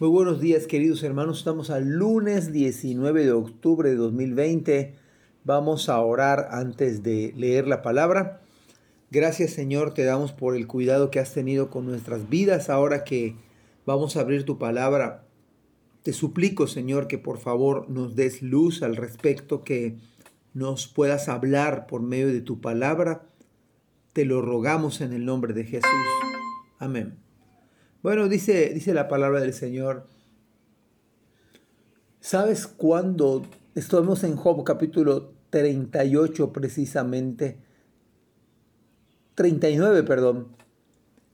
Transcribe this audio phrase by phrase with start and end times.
[0.00, 4.94] Muy buenos días queridos hermanos, estamos al lunes 19 de octubre de 2020.
[5.42, 8.40] Vamos a orar antes de leer la palabra.
[9.10, 13.34] Gracias Señor, te damos por el cuidado que has tenido con nuestras vidas ahora que
[13.86, 15.24] vamos a abrir tu palabra.
[16.04, 19.96] Te suplico Señor que por favor nos des luz al respecto, que
[20.54, 23.26] nos puedas hablar por medio de tu palabra.
[24.12, 25.90] Te lo rogamos en el nombre de Jesús.
[26.78, 27.27] Amén.
[28.00, 30.06] Bueno, dice, dice la palabra del Señor.
[32.20, 33.44] ¿Sabes cuándo?
[33.74, 37.58] Estamos en Job capítulo 38 precisamente.
[39.34, 40.56] 39, perdón.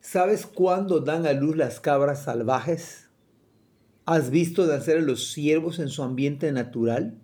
[0.01, 3.11] ¿Sabes cuándo dan a luz las cabras salvajes?
[4.07, 7.19] ¿Has visto nacer a los ciervos en su ambiente natural?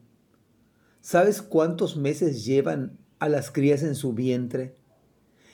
[1.01, 4.77] ¿Sabes cuántos meses llevan a las crías en su vientre?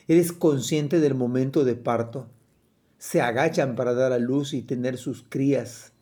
[0.09, 2.29] ¿Eres consciente del momento de parto?
[2.97, 5.93] Se agachan para dar a luz y tener sus crías.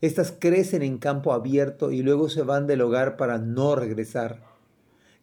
[0.00, 4.42] Estas crecen en campo abierto y luego se van del hogar para no regresar.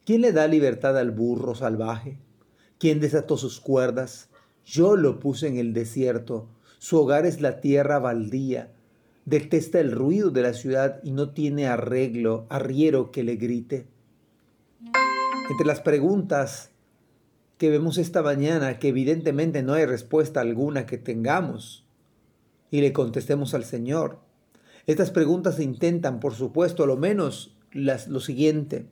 [0.06, 2.20] ¿Quién le da libertad al burro salvaje?
[2.78, 4.30] ¿Quién desató sus cuerdas?
[4.66, 6.48] Yo lo puse en el desierto.
[6.78, 8.72] Su hogar es la tierra baldía.
[9.26, 13.88] Detesta el ruido de la ciudad y no tiene arreglo, arriero que le grite.
[15.50, 16.70] Entre las preguntas
[17.58, 21.86] que vemos esta mañana que evidentemente no hay respuesta alguna que tengamos
[22.70, 24.20] y le contestemos al Señor.
[24.86, 28.86] Estas preguntas intentan, por supuesto, a lo menos las, lo siguiente,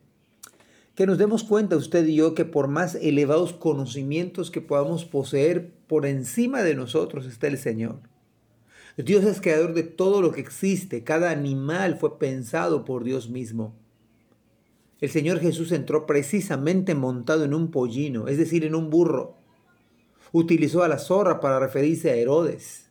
[0.95, 5.71] que nos demos cuenta usted y yo que por más elevados conocimientos que podamos poseer,
[5.87, 7.99] por encima de nosotros está el Señor.
[8.97, 13.75] Dios es creador de todo lo que existe, cada animal fue pensado por Dios mismo.
[15.05, 19.35] El Señor Jesús entró precisamente montado en un pollino, es decir, en un burro.
[20.31, 22.89] Utilizó a la zorra para referirse a Herodes.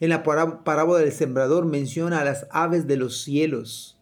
[0.00, 3.98] En la parábola del sembrador menciona a las aves de los cielos.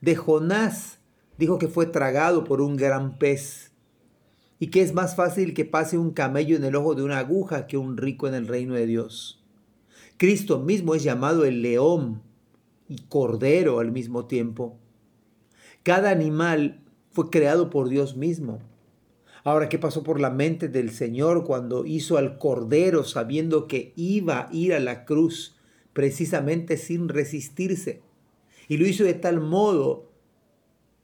[0.00, 0.98] De Jonás
[1.38, 3.70] dijo que fue tragado por un gran pez
[4.58, 7.68] y que es más fácil que pase un camello en el ojo de una aguja
[7.68, 9.40] que un rico en el reino de Dios.
[10.16, 12.22] Cristo mismo es llamado el león
[12.88, 14.80] y cordero al mismo tiempo.
[15.86, 16.80] Cada animal
[17.12, 18.58] fue creado por Dios mismo.
[19.44, 24.40] Ahora, ¿qué pasó por la mente del Señor cuando hizo al Cordero sabiendo que iba
[24.40, 25.60] a ir a la cruz
[25.92, 28.02] precisamente sin resistirse?
[28.66, 30.10] Y lo hizo de tal modo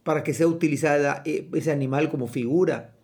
[0.02, 2.96] para que sea utilizada eh, ese animal como figura.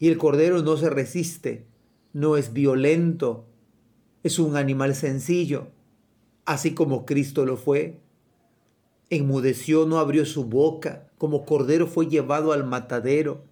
[0.00, 1.64] Y el Cordero no se resiste,
[2.12, 3.46] no es violento,
[4.24, 5.68] es un animal sencillo,
[6.44, 8.00] así como Cristo lo fue
[9.10, 13.42] enmudeció, no abrió su boca, como cordero fue llevado al matadero.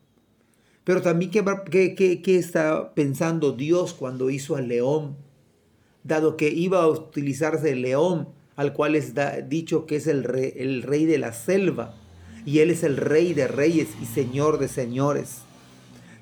[0.84, 5.16] Pero también, ¿qué, está pensando Dios cuando hizo al león?
[6.04, 9.12] Dado que iba a utilizarse el león, al cual es
[9.48, 10.24] dicho que es el
[10.56, 11.94] el rey de la selva,
[12.46, 15.42] y él es el rey de reyes y señor de señores.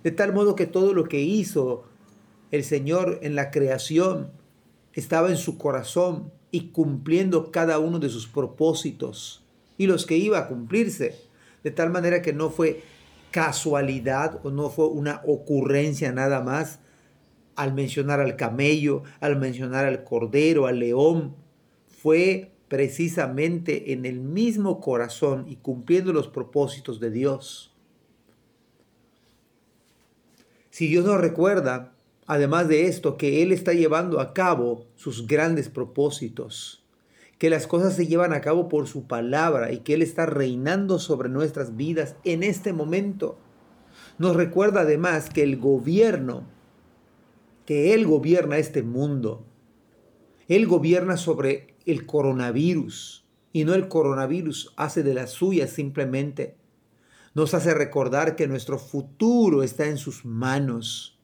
[0.02, 1.84] De tal modo que todo lo que hizo
[2.50, 4.30] el Señor en la creación
[4.92, 9.44] estaba en su corazón, y cumpliendo cada uno de sus propósitos
[9.76, 11.14] y los que iba a cumplirse.
[11.62, 12.82] De tal manera que no fue
[13.30, 16.78] casualidad o no fue una ocurrencia nada más
[17.56, 21.36] al mencionar al camello, al mencionar al cordero, al león.
[21.86, 27.76] Fue precisamente en el mismo corazón y cumpliendo los propósitos de Dios.
[30.70, 31.95] Si Dios nos recuerda
[32.26, 36.84] además de esto, que Él está llevando a cabo sus grandes propósitos,
[37.38, 40.98] que las cosas se llevan a cabo por su palabra y que Él está reinando
[40.98, 43.38] sobre nuestras vidas en este momento.
[44.18, 46.44] Nos recuerda además que el gobierno,
[47.64, 49.44] que Él gobierna este mundo,
[50.48, 56.56] Él gobierna sobre el coronavirus y no el coronavirus hace de la suya simplemente.
[57.34, 61.15] Nos hace recordar que nuestro futuro está en sus manos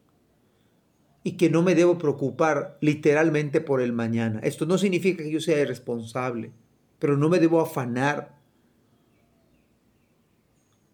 [1.25, 4.41] y que no me debo preocupar literalmente por el mañana.
[4.43, 6.53] Esto no significa que yo sea irresponsable,
[6.99, 8.35] pero no me debo afanar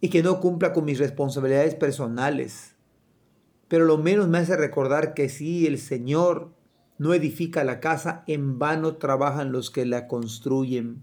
[0.00, 2.75] y que no cumpla con mis responsabilidades personales.
[3.69, 6.53] Pero lo menos me hace recordar que si el Señor
[6.99, 11.03] no edifica la casa, en vano trabajan los que la construyen.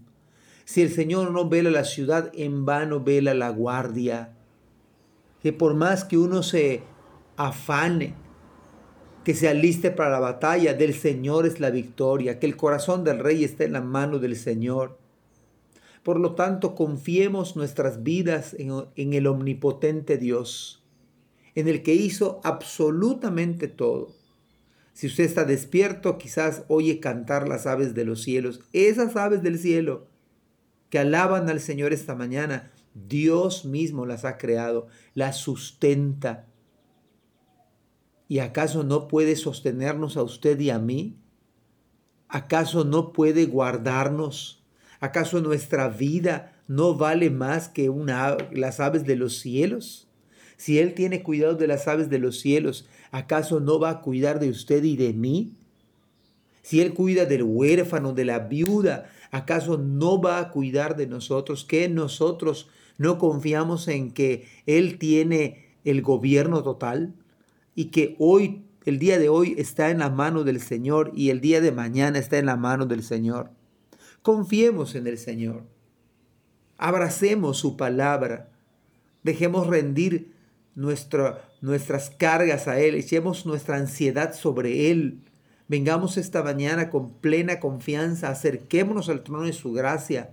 [0.64, 4.34] Si el Señor no vela la ciudad, en vano vela la guardia.
[5.40, 6.82] Que por más que uno se
[7.36, 8.14] afane,
[9.26, 13.18] que se aliste para la batalla, del Señor es la victoria, que el corazón del
[13.18, 14.98] rey esté en la mano del Señor.
[16.04, 20.84] Por lo tanto, confiemos nuestras vidas en, en, el omnipotente Dios,
[21.56, 24.14] en el que hizo absolutamente todo.
[24.92, 28.60] Si usted está despierto, quizás oye cantar las aves de los cielos.
[28.72, 30.06] Esas aves del cielo
[30.88, 36.46] que alaban al Señor esta mañana, Dios mismo las ha creado, las sustenta.
[38.28, 41.16] ¿Y acaso no puede sostenernos a usted y a mí?
[42.28, 44.62] ¿Acaso no puede guardarnos?
[44.98, 50.08] ¿Acaso nuestra vida no vale más que una, las aves de los cielos?
[50.56, 54.40] Si Él tiene cuidado de las aves de los cielos, ¿acaso no va a cuidar
[54.40, 55.52] de usted y de mí?
[56.62, 61.64] Si Él cuida del huérfano, de la viuda, ¿acaso no va a cuidar de nosotros?
[61.64, 62.68] ¿Que nosotros
[62.98, 67.14] no confiamos en que Él tiene el gobierno total?
[67.76, 71.40] Y que hoy, el día de hoy, está en la mano del Señor y el
[71.40, 73.50] día de mañana está en la mano del Señor.
[74.22, 75.62] Confiemos en el Señor.
[76.78, 78.50] Abracemos su palabra.
[79.22, 80.34] Dejemos rendir
[80.74, 85.20] nuestras cargas a Él, echemos nuestra ansiedad sobre Él.
[85.68, 90.30] Vengamos esta mañana con plena confianza, acerquémonos al trono de su gracia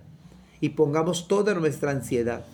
[0.60, 2.44] y pongamos toda nuestra ansiedad.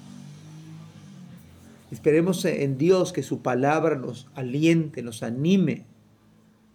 [1.90, 5.86] Esperemos en Dios que su palabra nos aliente, nos anime,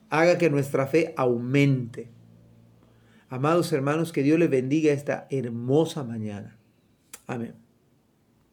[0.10, 2.10] haga que nuestra fe aumente.
[3.30, 6.58] Amados hermanos, que Dios les bendiga esta hermosa mañana.
[7.28, 7.65] Amén.